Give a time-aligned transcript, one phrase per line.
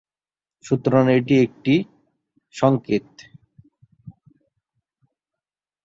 [0.65, 1.73] সুতরাং এটি একটি
[2.55, 3.07] সংকেত।